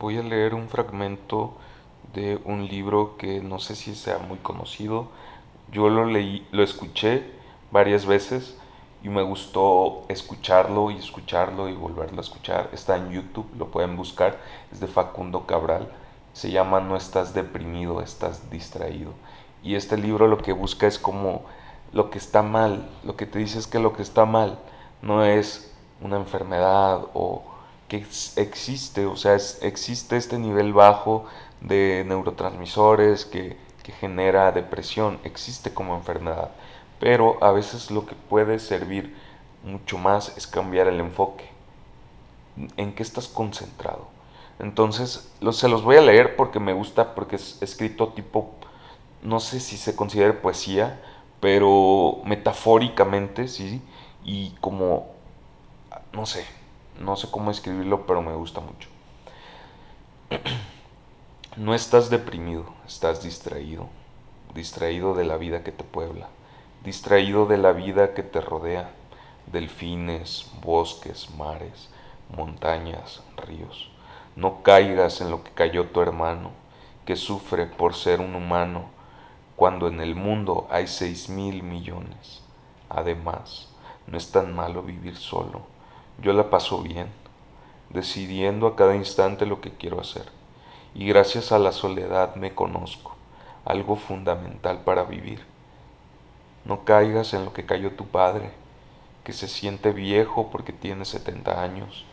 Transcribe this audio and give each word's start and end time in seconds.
voy 0.00 0.16
a 0.16 0.22
leer 0.22 0.54
un 0.54 0.68
fragmento 0.68 1.52
de 2.14 2.40
un 2.44 2.66
libro 2.66 3.16
que 3.18 3.40
no 3.40 3.58
sé 3.58 3.76
si 3.76 3.94
sea 3.94 4.18
muy 4.18 4.38
conocido. 4.38 5.08
Yo 5.70 5.90
lo 5.90 6.06
leí, 6.06 6.46
lo 6.50 6.62
escuché 6.64 7.30
varias 7.70 8.06
veces 8.06 8.56
y 9.02 9.10
me 9.10 9.22
gustó 9.22 10.06
escucharlo 10.08 10.90
y 10.90 10.96
escucharlo 10.96 11.68
y 11.68 11.74
volverlo 11.74 12.18
a 12.18 12.22
escuchar. 12.22 12.70
Está 12.72 12.96
en 12.96 13.10
YouTube, 13.10 13.46
lo 13.58 13.70
pueden 13.70 13.94
buscar. 13.96 14.38
Es 14.72 14.80
de 14.80 14.86
Facundo 14.86 15.46
Cabral. 15.46 15.92
Se 16.32 16.50
llama 16.50 16.80
No 16.80 16.96
estás 16.96 17.34
deprimido, 17.34 18.00
estás 18.00 18.50
distraído. 18.50 19.12
Y 19.62 19.74
este 19.74 19.98
libro 19.98 20.28
lo 20.28 20.38
que 20.38 20.52
busca 20.52 20.86
es 20.86 20.98
como 20.98 21.42
lo 21.92 22.08
que 22.08 22.16
está 22.16 22.42
mal. 22.42 22.88
Lo 23.04 23.16
que 23.16 23.26
te 23.26 23.38
dice 23.38 23.58
es 23.58 23.66
que 23.66 23.78
lo 23.78 23.92
que 23.92 24.02
está 24.02 24.24
mal 24.24 24.58
no 25.02 25.24
es 25.24 25.74
una 26.00 26.16
enfermedad 26.16 27.02
o 27.12 27.49
que 27.90 28.06
existe, 28.36 29.04
o 29.04 29.16
sea, 29.16 29.36
existe 29.62 30.16
este 30.16 30.38
nivel 30.38 30.72
bajo 30.72 31.26
de 31.60 32.04
neurotransmisores 32.06 33.24
que, 33.24 33.56
que 33.82 33.90
genera 33.90 34.52
depresión, 34.52 35.18
existe 35.24 35.74
como 35.74 35.96
enfermedad, 35.96 36.52
pero 37.00 37.42
a 37.42 37.50
veces 37.50 37.90
lo 37.90 38.06
que 38.06 38.14
puede 38.14 38.60
servir 38.60 39.16
mucho 39.64 39.98
más 39.98 40.36
es 40.36 40.46
cambiar 40.46 40.86
el 40.86 41.00
enfoque. 41.00 41.50
¿En 42.76 42.94
qué 42.94 43.02
estás 43.02 43.26
concentrado? 43.26 44.06
Entonces, 44.60 45.28
se 45.50 45.68
los 45.68 45.82
voy 45.82 45.96
a 45.96 46.02
leer 46.02 46.36
porque 46.36 46.60
me 46.60 46.72
gusta, 46.72 47.16
porque 47.16 47.36
es 47.36 47.60
escrito 47.60 48.10
tipo, 48.10 48.52
no 49.24 49.40
sé 49.40 49.58
si 49.58 49.76
se 49.76 49.96
considera 49.96 50.40
poesía, 50.40 51.02
pero 51.40 52.20
metafóricamente, 52.24 53.48
sí, 53.48 53.82
y 54.22 54.50
como, 54.60 55.08
no 56.12 56.24
sé, 56.24 56.44
no 56.98 57.16
sé 57.16 57.30
cómo 57.30 57.50
escribirlo, 57.50 58.06
pero 58.06 58.22
me 58.22 58.34
gusta 58.34 58.60
mucho. 58.60 58.88
No 61.56 61.74
estás 61.74 62.10
deprimido, 62.10 62.64
estás 62.86 63.24
distraído, 63.24 63.88
distraído 64.54 65.14
de 65.14 65.24
la 65.24 65.36
vida 65.36 65.64
que 65.64 65.72
te 65.72 65.82
puebla, 65.82 66.28
distraído 66.84 67.44
de 67.46 67.58
la 67.58 67.72
vida 67.72 68.14
que 68.14 68.22
te 68.22 68.40
rodea, 68.40 68.92
delfines, 69.50 70.48
bosques, 70.62 71.28
mares, 71.36 71.90
montañas, 72.34 73.24
ríos. 73.36 73.90
No 74.36 74.62
caigas 74.62 75.20
en 75.20 75.30
lo 75.30 75.42
que 75.42 75.50
cayó 75.50 75.88
tu 75.88 76.00
hermano, 76.00 76.52
que 77.04 77.16
sufre 77.16 77.66
por 77.66 77.94
ser 77.94 78.20
un 78.20 78.36
humano, 78.36 78.84
cuando 79.56 79.88
en 79.88 80.00
el 80.00 80.14
mundo 80.14 80.68
hay 80.70 80.86
seis 80.86 81.28
mil 81.28 81.64
millones. 81.64 82.42
Además, 82.88 83.70
no 84.06 84.16
es 84.16 84.30
tan 84.30 84.54
malo 84.54 84.84
vivir 84.84 85.16
solo 85.16 85.62
yo 86.22 86.32
la 86.32 86.50
paso 86.50 86.82
bien, 86.82 87.08
decidiendo 87.90 88.66
a 88.66 88.76
cada 88.76 88.94
instante 88.94 89.46
lo 89.46 89.60
que 89.60 89.70
quiero 89.70 90.00
hacer. 90.00 90.26
Y 90.94 91.06
gracias 91.06 91.52
a 91.52 91.58
la 91.58 91.72
soledad 91.72 92.34
me 92.36 92.54
conozco, 92.54 93.16
algo 93.64 93.96
fundamental 93.96 94.80
para 94.80 95.04
vivir. 95.04 95.44
No 96.64 96.84
caigas 96.84 97.32
en 97.32 97.44
lo 97.44 97.52
que 97.52 97.64
cayó 97.64 97.92
tu 97.92 98.06
padre, 98.06 98.50
que 99.24 99.32
se 99.32 99.48
siente 99.48 99.92
viejo 99.92 100.50
porque 100.50 100.72
tiene 100.72 101.04
70 101.04 101.62
años, 101.62 102.04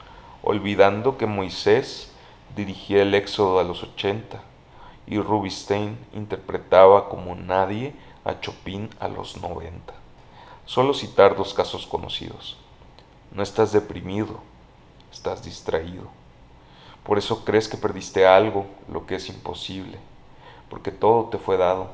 olvidando 0.44 1.18
que 1.18 1.26
Moisés 1.26 2.12
dirigía 2.56 3.02
el 3.02 3.14
éxodo 3.14 3.60
a 3.60 3.64
los 3.64 3.84
80 3.84 4.40
y 5.06 5.20
Rubinstein 5.20 5.98
interpretaba 6.14 7.10
como 7.10 7.36
nadie 7.36 7.94
a 8.24 8.40
Chopin 8.40 8.90
a 9.00 9.08
los 9.08 9.42
90. 9.42 9.94
Solo 10.66 10.94
citar 10.94 11.36
dos 11.36 11.54
casos 11.54 11.88
conocidos. 11.88 12.58
No 13.32 13.44
estás 13.44 13.72
deprimido, 13.72 14.40
estás 15.12 15.44
distraído. 15.44 16.08
Por 17.04 17.18
eso 17.18 17.46
crees 17.46 17.68
que 17.68 17.78
perdiste 17.78 18.28
algo, 18.28 18.66
lo 18.92 19.06
que 19.06 19.16
es 19.16 19.30
imposible, 19.30 19.98
porque 20.70 20.92
todo 20.92 21.30
te 21.30 21.38
fue 21.38 21.58
dado. 21.58 21.90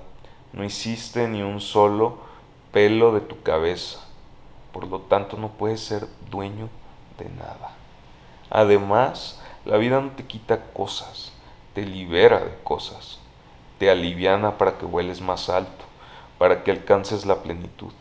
No 0.54 0.64
hiciste 0.64 1.28
ni 1.28 1.42
un 1.42 1.62
solo 1.62 2.18
pelo 2.72 3.14
de 3.14 3.22
tu 3.22 3.42
cabeza, 3.44 4.00
por 4.72 4.88
lo 4.88 5.02
tanto 5.02 5.38
no 5.38 5.50
puedes 5.50 5.82
ser 5.82 6.08
dueño 6.32 6.70
de 7.20 7.30
nada. 7.30 7.76
Además, 8.50 9.40
la 9.66 9.78
vida 9.78 10.02
no 10.02 10.12
te 10.12 10.26
quita 10.26 10.72
cosas, 10.74 11.32
te 11.74 11.86
libera 11.86 12.40
de 12.40 12.56
cosas, 12.64 13.20
te 13.80 13.90
aliviana 13.90 14.58
para 14.58 14.78
que 14.78 14.86
vueles 14.86 15.22
más 15.22 15.50
alto, 15.50 15.86
para 16.38 16.64
que 16.64 16.72
alcances 16.72 17.26
la 17.26 17.42
plenitud. 17.42 17.94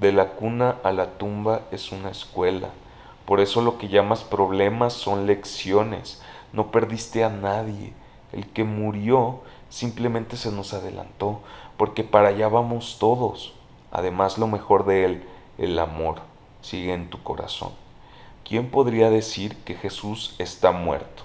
De 0.00 0.12
la 0.12 0.30
cuna 0.30 0.76
a 0.82 0.92
la 0.92 1.18
tumba 1.18 1.60
es 1.72 1.92
una 1.92 2.08
escuela. 2.08 2.70
Por 3.26 3.38
eso 3.38 3.60
lo 3.60 3.76
que 3.76 3.88
llamas 3.88 4.24
problemas 4.24 4.94
son 4.94 5.26
lecciones. 5.26 6.22
No 6.54 6.70
perdiste 6.70 7.22
a 7.22 7.28
nadie. 7.28 7.92
El 8.32 8.46
que 8.46 8.64
murió 8.64 9.42
simplemente 9.68 10.38
se 10.38 10.52
nos 10.52 10.72
adelantó, 10.72 11.40
porque 11.76 12.02
para 12.02 12.28
allá 12.28 12.48
vamos 12.48 12.96
todos. 12.98 13.52
Además 13.92 14.38
lo 14.38 14.46
mejor 14.46 14.86
de 14.86 15.04
él, 15.04 15.28
el 15.58 15.78
amor, 15.78 16.20
sigue 16.62 16.94
en 16.94 17.10
tu 17.10 17.22
corazón. 17.22 17.72
¿Quién 18.42 18.70
podría 18.70 19.10
decir 19.10 19.54
que 19.64 19.74
Jesús 19.74 20.34
está 20.38 20.72
muerto? 20.72 21.24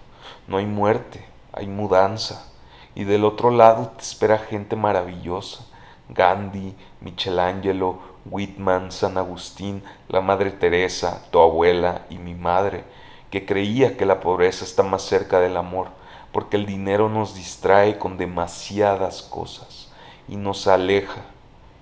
No 0.50 0.57
hay 0.57 0.66
muerte, 0.66 1.25
hay 1.53 1.68
mudanza. 1.68 2.52
Y 2.94 3.06
del 3.06 3.24
otro 3.24 3.52
lado 3.52 3.94
te 3.96 4.03
espera 4.03 4.38
gente 4.38 4.75
maravillosa. 4.75 5.66
Gandhi, 6.09 6.75
Michelangelo, 7.00 8.14
Whitman, 8.25 8.91
San 8.91 9.18
Agustín, 9.18 9.84
la 10.09 10.19
Madre 10.19 10.50
Teresa, 10.52 11.24
tu 11.31 11.40
abuela 11.40 12.06
y 12.09 12.18
mi 12.18 12.34
madre, 12.34 12.84
que 13.30 13.46
creía 13.46 13.97
que 13.97 14.06
la 14.06 14.19
pobreza 14.19 14.66
está 14.66 14.81
más 14.81 15.03
cerca 15.03 15.40
del 15.40 15.58
amor, 15.58 15.90
porque 16.31 16.58
el 16.58 16.66
dinero 16.66 17.08
nos 17.08 17.36
distrae 17.36 18.00
con 18.00 18.18
demasiadas 18.18 19.22
cosas 19.22 19.91
y 20.28 20.38
nos 20.38 20.68
aleja, 20.68 21.22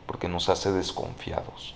porque 0.06 0.28
nos 0.28 0.50
hace 0.50 0.72
desconfiados. 0.72 1.76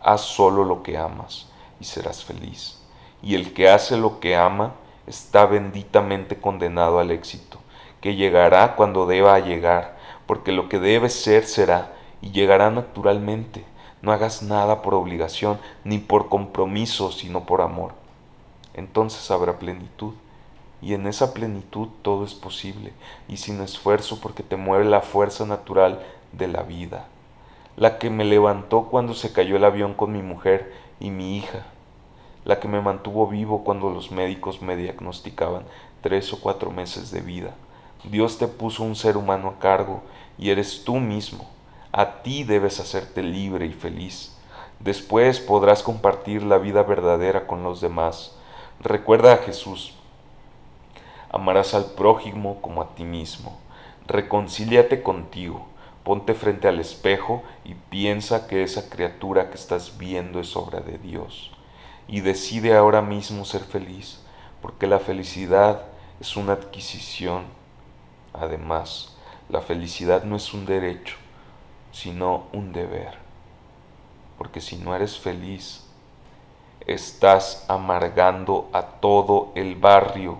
Haz 0.00 0.20
solo 0.20 0.64
lo 0.64 0.82
que 0.82 0.98
amas 0.98 1.48
y 1.80 1.84
serás 1.84 2.22
feliz. 2.22 2.78
Y 3.22 3.34
el 3.34 3.54
que 3.54 3.70
hace 3.70 3.96
lo 3.96 4.20
que 4.20 4.36
ama 4.36 4.74
está 5.06 5.46
benditamente 5.46 6.36
condenado 6.36 6.98
al 6.98 7.10
éxito, 7.10 7.58
que 8.02 8.14
llegará 8.14 8.76
cuando 8.76 9.06
deba 9.06 9.38
llegar, 9.40 9.96
porque 10.26 10.52
lo 10.52 10.68
que 10.68 10.78
debe 10.78 11.08
ser 11.08 11.44
será 11.46 11.94
y 12.20 12.30
llegará 12.30 12.70
naturalmente 12.70 13.64
no 14.00 14.12
hagas 14.12 14.42
nada 14.42 14.82
por 14.82 14.94
obligación 14.94 15.58
ni 15.84 15.98
por 15.98 16.28
compromiso, 16.28 17.10
sino 17.10 17.44
por 17.44 17.60
amor. 17.60 17.92
Entonces 18.74 19.30
habrá 19.30 19.58
plenitud. 19.58 20.14
Y 20.80 20.94
en 20.94 21.08
esa 21.08 21.34
plenitud 21.34 21.88
todo 22.02 22.24
es 22.24 22.34
posible 22.34 22.92
y 23.26 23.38
sin 23.38 23.60
esfuerzo 23.60 24.20
porque 24.20 24.44
te 24.44 24.56
mueve 24.56 24.84
la 24.84 25.00
fuerza 25.00 25.44
natural 25.44 26.06
de 26.32 26.46
la 26.46 26.62
vida. 26.62 27.08
La 27.76 27.98
que 27.98 28.10
me 28.10 28.24
levantó 28.24 28.84
cuando 28.84 29.14
se 29.14 29.32
cayó 29.32 29.56
el 29.56 29.64
avión 29.64 29.94
con 29.94 30.12
mi 30.12 30.22
mujer 30.22 30.72
y 31.00 31.10
mi 31.10 31.36
hija. 31.36 31.66
La 32.44 32.60
que 32.60 32.68
me 32.68 32.80
mantuvo 32.80 33.26
vivo 33.26 33.64
cuando 33.64 33.90
los 33.90 34.12
médicos 34.12 34.62
me 34.62 34.76
diagnosticaban 34.76 35.64
tres 36.00 36.32
o 36.32 36.40
cuatro 36.40 36.70
meses 36.70 37.10
de 37.10 37.22
vida. 37.22 37.54
Dios 38.04 38.38
te 38.38 38.46
puso 38.46 38.84
un 38.84 38.94
ser 38.94 39.16
humano 39.16 39.48
a 39.48 39.58
cargo 39.58 40.02
y 40.38 40.50
eres 40.50 40.84
tú 40.84 41.00
mismo 41.00 41.57
a 41.92 42.22
ti 42.22 42.44
debes 42.44 42.80
hacerte 42.80 43.22
libre 43.22 43.66
y 43.66 43.72
feliz. 43.72 44.36
Después 44.80 45.40
podrás 45.40 45.82
compartir 45.82 46.42
la 46.42 46.58
vida 46.58 46.82
verdadera 46.82 47.46
con 47.46 47.62
los 47.62 47.80
demás. 47.80 48.36
Recuerda 48.80 49.32
a 49.32 49.38
Jesús. 49.38 49.94
Amarás 51.30 51.74
al 51.74 51.86
prójimo 51.92 52.60
como 52.60 52.82
a 52.82 52.94
ti 52.94 53.04
mismo. 53.04 53.58
Reconcíliate 54.06 55.02
contigo. 55.02 55.66
Ponte 56.04 56.34
frente 56.34 56.68
al 56.68 56.78
espejo 56.78 57.42
y 57.64 57.74
piensa 57.74 58.46
que 58.46 58.62
esa 58.62 58.88
criatura 58.88 59.50
que 59.50 59.56
estás 59.56 59.98
viendo 59.98 60.40
es 60.40 60.56
obra 60.56 60.80
de 60.80 60.96
Dios. 60.96 61.50
Y 62.06 62.20
decide 62.20 62.74
ahora 62.76 63.02
mismo 63.02 63.44
ser 63.44 63.62
feliz, 63.62 64.20
porque 64.62 64.86
la 64.86 64.98
felicidad 65.00 65.82
es 66.20 66.36
una 66.36 66.54
adquisición. 66.54 67.44
Además, 68.32 69.16
la 69.50 69.60
felicidad 69.60 70.24
no 70.24 70.36
es 70.36 70.54
un 70.54 70.64
derecho, 70.64 71.16
sino 71.92 72.44
un 72.52 72.72
deber. 72.72 73.18
Porque 74.36 74.60
si 74.60 74.76
no 74.76 74.94
eres 74.94 75.18
feliz, 75.18 75.84
estás 76.86 77.64
amargando 77.68 78.68
a 78.72 78.82
todo 78.82 79.52
el 79.54 79.76
barrio. 79.76 80.38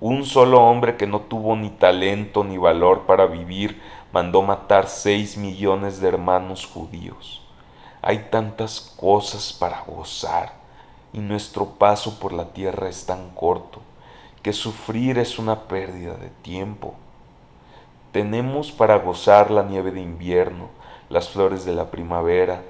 Un 0.00 0.24
solo 0.24 0.62
hombre 0.62 0.96
que 0.96 1.06
no 1.06 1.20
tuvo 1.20 1.54
ni 1.56 1.70
talento 1.70 2.42
ni 2.42 2.56
valor 2.56 3.02
para 3.02 3.26
vivir 3.26 3.80
mandó 4.12 4.42
matar 4.42 4.88
seis 4.88 5.36
millones 5.36 6.00
de 6.00 6.08
hermanos 6.08 6.66
judíos. 6.66 7.42
Hay 8.02 8.28
tantas 8.30 8.80
cosas 8.80 9.52
para 9.52 9.82
gozar 9.82 10.54
y 11.12 11.18
nuestro 11.18 11.66
paso 11.66 12.18
por 12.18 12.32
la 12.32 12.46
tierra 12.46 12.88
es 12.88 13.04
tan 13.04 13.30
corto 13.30 13.80
que 14.42 14.52
sufrir 14.52 15.18
es 15.18 15.38
una 15.38 15.68
pérdida 15.68 16.14
de 16.14 16.30
tiempo. 16.30 16.94
Tenemos 18.12 18.72
para 18.72 18.98
gozar 18.98 19.52
la 19.52 19.62
nieve 19.62 19.92
de 19.92 20.00
invierno, 20.00 20.68
las 21.08 21.28
flores 21.28 21.64
de 21.64 21.72
la 21.72 21.92
primavera, 21.92 22.62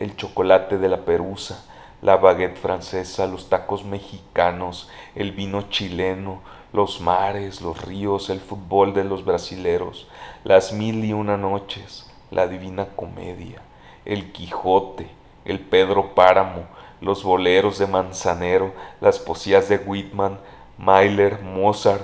el 0.00 0.16
chocolate 0.16 0.76
de 0.76 0.88
la 0.88 1.04
perusa, 1.04 1.64
la 2.00 2.16
baguette 2.16 2.58
francesa, 2.58 3.28
los 3.28 3.48
tacos 3.48 3.84
mexicanos, 3.84 4.90
el 5.14 5.30
vino 5.30 5.62
chileno, 5.70 6.40
los 6.72 7.00
mares, 7.00 7.60
los 7.60 7.80
ríos, 7.82 8.28
el 8.28 8.40
fútbol 8.40 8.92
de 8.92 9.04
los 9.04 9.24
brasileros, 9.24 10.08
las 10.42 10.72
mil 10.72 11.04
y 11.04 11.12
una 11.12 11.36
noches, 11.36 12.10
la 12.32 12.48
divina 12.48 12.86
comedia, 12.96 13.62
el 14.04 14.32
Quijote, 14.32 15.08
el 15.44 15.60
Pedro 15.60 16.12
Páramo, 16.16 16.64
los 17.00 17.22
boleros 17.22 17.78
de 17.78 17.86
Manzanero, 17.86 18.72
las 19.00 19.20
poesías 19.20 19.68
de 19.68 19.76
Whitman, 19.76 20.40
Mailer, 20.76 21.40
Mozart, 21.40 22.02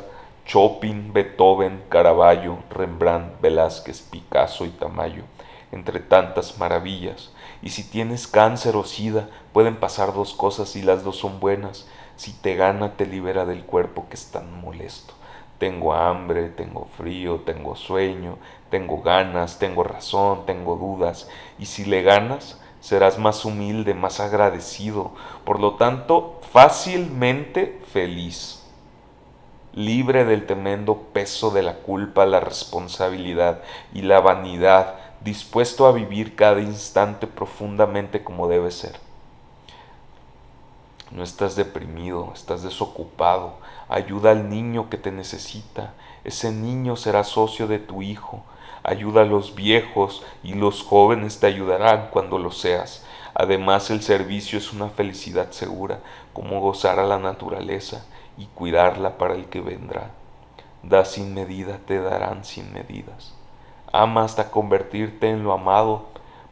Chopin, 0.48 1.12
Beethoven, 1.12 1.84
Caravaggio, 1.90 2.60
Rembrandt, 2.70 3.38
Velázquez, 3.42 4.00
Picasso 4.00 4.64
y 4.64 4.70
Tamayo, 4.70 5.24
entre 5.72 6.00
tantas 6.00 6.56
maravillas. 6.56 7.34
Y 7.60 7.68
si 7.68 7.84
tienes 7.84 8.26
cáncer 8.26 8.74
o 8.74 8.84
sida, 8.84 9.28
pueden 9.52 9.76
pasar 9.76 10.14
dos 10.14 10.32
cosas 10.32 10.74
y 10.74 10.80
las 10.80 11.04
dos 11.04 11.18
son 11.18 11.38
buenas. 11.38 11.86
Si 12.16 12.32
te 12.32 12.56
gana, 12.56 12.96
te 12.96 13.04
libera 13.04 13.44
del 13.44 13.62
cuerpo 13.62 14.06
que 14.08 14.14
es 14.14 14.30
tan 14.30 14.58
molesto. 14.62 15.12
Tengo 15.58 15.92
hambre, 15.92 16.48
tengo 16.48 16.88
frío, 16.96 17.42
tengo 17.44 17.76
sueño, 17.76 18.38
tengo 18.70 19.02
ganas, 19.02 19.58
tengo 19.58 19.84
razón, 19.84 20.46
tengo 20.46 20.76
dudas. 20.76 21.28
Y 21.58 21.66
si 21.66 21.84
le 21.84 22.00
ganas, 22.00 22.58
serás 22.80 23.18
más 23.18 23.44
humilde, 23.44 23.92
más 23.92 24.18
agradecido, 24.18 25.12
por 25.44 25.60
lo 25.60 25.74
tanto, 25.74 26.40
fácilmente 26.52 27.82
feliz, 27.92 28.64
libre 29.73 30.25
del 30.25 30.47
tremendo 30.47 30.97
peso 31.12 31.50
de 31.50 31.62
la 31.62 31.75
culpa, 31.75 32.26
la 32.26 32.41
responsabilidad 32.41 33.62
y 33.93 34.03
la 34.03 34.20
vanidad, 34.20 34.94
dispuesto 35.23 35.87
a 35.87 35.93
vivir 35.93 36.37
cada 36.37 36.61
instante 36.61 37.26
profundamente 37.26 38.25
como 38.25 38.49
debe 38.49 38.70
ser. 38.70 38.99
No 41.11 41.23
estás 41.23 41.56
deprimido, 41.56 42.32
estás 42.35 42.62
desocupado. 42.62 43.55
Ayuda 43.88 44.32
al 44.32 44.50
niño 44.50 44.91
que 44.91 44.99
te 44.99 45.11
necesita. 45.11 45.94
Ese 46.25 46.53
niño 46.53 46.97
será 46.97 47.25
socio 47.25 47.67
de 47.67 47.79
tu 47.79 48.03
hijo 48.03 48.44
ayuda 48.88 49.23
a 49.23 49.26
los 49.26 49.55
viejos 49.55 50.23
y 50.43 50.55
los 50.55 50.82
jóvenes 50.82 51.41
te 51.41 51.47
ayudarán 51.47 52.09
cuando 52.11 52.38
lo 52.38 52.50
seas. 52.50 53.05
Además 53.35 53.91
el 53.91 54.03
servicio 54.03 54.59
es 54.59 54.73
una 54.73 54.88
felicidad 54.88 55.50
segura, 55.50 56.00
como 56.32 56.61
gozar 56.61 56.99
a 56.99 57.06
la 57.06 57.19
naturaleza 57.19 58.05
y 58.38 58.46
cuidarla 58.46 59.19
para 59.19 59.35
el 59.35 59.46
que 59.46 59.61
vendrá. 59.61 60.11
Da 60.82 61.05
sin 61.05 61.35
medida, 61.35 61.79
te 61.85 62.00
darán 62.00 62.44
sin 62.44 62.73
medidas. 62.73 63.35
Ama 63.93 64.25
hasta 64.25 64.50
convertirte 64.50 65.29
en 65.29 65.43
lo 65.43 65.52
amado, 65.52 66.06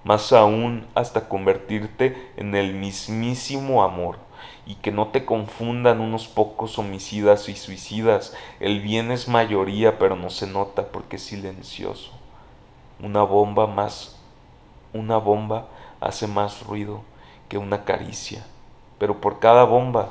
más 0.05 0.33
aún 0.33 0.87
hasta 0.94 1.29
convertirte 1.29 2.33
en 2.37 2.55
el 2.55 2.75
mismísimo 2.75 3.83
amor 3.83 4.19
y 4.67 4.75
que 4.77 4.91
no 4.91 5.09
te 5.09 5.25
confundan 5.25 6.00
unos 6.00 6.27
pocos 6.27 6.79
homicidas 6.79 7.49
y 7.49 7.56
suicidas. 7.56 8.35
El 8.59 8.81
bien 8.81 9.11
es 9.11 9.29
mayoría, 9.29 9.99
pero 9.99 10.17
no 10.17 10.29
se 10.29 10.47
nota 10.47 10.89
porque 10.89 11.17
es 11.17 11.23
silencioso. 11.23 12.11
Una 13.00 13.23
bomba 13.23 13.67
más, 13.67 14.19
una 14.93 15.19
bomba 15.19 15.69
hace 16.00 16.27
más 16.27 16.65
ruido 16.67 17.03
que 17.49 17.59
una 17.59 17.85
caricia, 17.85 18.44
pero 18.99 19.21
por 19.21 19.39
cada 19.39 19.65
bomba 19.65 20.11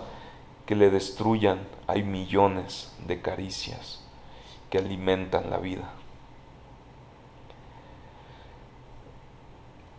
que 0.66 0.76
le 0.76 0.90
destruyan 0.90 1.68
hay 1.88 2.04
millones 2.04 2.94
de 3.08 3.22
caricias 3.22 4.04
que 4.70 4.78
alimentan 4.78 5.50
la 5.50 5.58
vida. 5.58 5.90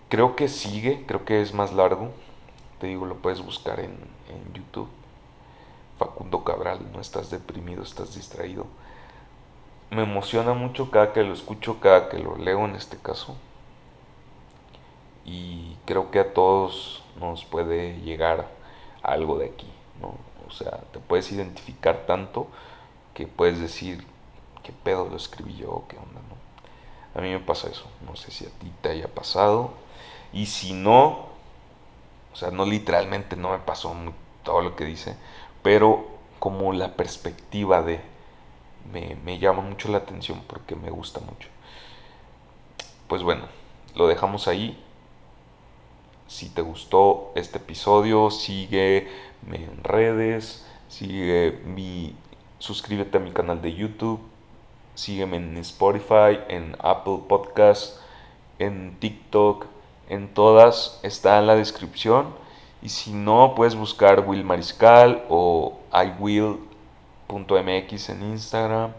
Creo 0.09 0.37
que 0.37 0.49
sigue, 0.49 1.05
creo 1.07 1.25
que 1.25 1.41
es 1.41 1.53
más 1.53 1.73
largo. 1.73 2.11
Te 2.81 2.89
digo, 2.89 3.07
lo 3.07 3.17
puedes 3.17 3.45
buscar 3.45 3.81
en, 3.81 3.97
en 4.29 4.53
YouTube. 4.55 4.89
Facundo 5.99 6.45
Cabral, 6.45 6.81
no 6.93 7.01
estás 7.01 7.31
deprimido, 7.31 7.83
estás 7.83 8.15
distraído 8.15 8.67
me 9.91 10.03
emociona 10.03 10.53
mucho 10.53 10.91
cada 10.91 11.13
que 11.13 11.23
lo 11.23 11.33
escucho, 11.33 11.81
cada 11.81 12.09
que 12.09 12.19
lo 12.19 12.37
leo 12.37 12.65
en 12.65 12.75
este 12.75 12.97
caso. 12.97 13.37
Y 15.25 15.77
creo 15.85 16.11
que 16.11 16.21
a 16.21 16.33
todos 16.33 17.03
nos 17.21 17.45
puede 17.45 18.01
llegar 18.01 18.49
algo 19.03 19.39
de 19.39 19.47
aquí, 19.47 19.69
¿no? 20.01 20.15
O 20.47 20.51
sea, 20.51 20.79
te 20.93 20.99
puedes 20.99 21.31
identificar 21.33 22.07
tanto 22.07 22.49
que 23.15 23.27
puedes 23.27 23.61
decir, 23.61 24.07
¿qué 24.63 24.73
pedo 24.73 25.09
lo 25.09 25.17
escribí 25.17 25.57
yo? 25.57 25.85
¿Qué 25.89 25.97
onda, 25.97 26.21
no? 26.29 27.19
A 27.19 27.23
mí 27.23 27.31
me 27.31 27.41
pasa 27.41 27.69
eso, 27.69 27.87
no 28.07 28.15
sé 28.17 28.31
si 28.31 28.45
a 28.45 28.51
ti 28.51 28.71
te 28.83 28.91
haya 28.91 29.09
pasado. 29.09 29.71
Y 30.33 30.47
si 30.47 30.75
no, 30.75 31.29
o 32.33 32.37
sea, 32.37 32.51
no 32.51 32.67
literalmente 32.67 33.37
no 33.37 33.53
me 33.53 33.59
pasó 33.59 33.95
todo 34.43 34.61
lo 34.61 34.77
que 34.77 34.85
dice, 34.85 35.17
pero 35.63 36.07
como 36.39 36.73
la 36.73 36.95
perspectiva 36.95 37.83
de 37.83 38.01
me, 38.93 39.39
llama 39.39 39.63
mucho 39.63 39.89
la 39.89 39.99
atención 39.99 40.43
porque 40.47 40.77
me 40.77 40.91
gusta 40.91 41.21
mucho. 41.21 41.49
Pues 43.09 43.23
bueno, 43.23 43.47
lo 43.95 44.07
dejamos 44.07 44.49
ahí. 44.49 44.83
Si 46.27 46.49
te 46.49 46.63
gustó 46.63 47.33
este 47.35 47.59
episodio, 47.59 48.31
sígueme 48.31 49.07
en 49.53 49.85
redes, 49.85 50.67
sigue 50.89 51.61
mi, 51.65 52.17
suscríbete 52.59 53.19
a 53.19 53.21
mi 53.21 53.31
canal 53.31 53.63
de 53.63 53.75
YouTube, 53.75 54.21
sígueme 54.95 55.37
en 55.37 55.57
Spotify, 55.59 56.41
en 56.49 56.77
Apple 56.81 57.21
Podcast, 57.29 57.99
en 58.59 58.97
TikTok, 58.99 59.67
en 60.09 60.33
todas 60.35 60.99
está 61.03 61.39
en 61.39 61.47
la 61.47 61.55
descripción. 61.55 62.35
Y 62.83 62.89
si 62.89 63.13
no, 63.13 63.55
puedes 63.55 63.75
buscar 63.75 64.21
Will 64.27 64.45
Mariscal 64.45 65.25
o 65.29 65.79
I 65.93 66.13
Will 66.21 66.59
.mx 67.29 68.09
en 68.11 68.23
Instagram 68.23 68.93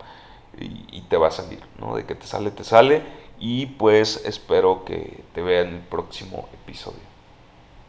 y, 0.59 1.01
te 1.01 1.17
va 1.17 1.27
a 1.27 1.31
salir, 1.31 1.61
¿no? 1.79 1.95
De 1.95 2.05
que 2.05 2.15
te 2.15 2.25
sale, 2.25 2.51
te 2.51 2.63
sale. 2.63 3.03
Y 3.39 3.67
pues 3.67 4.25
espero 4.25 4.83
que 4.83 5.23
te 5.33 5.41
vea 5.41 5.61
en 5.61 5.75
el 5.75 5.81
próximo 5.81 6.49
episodio. 6.53 7.06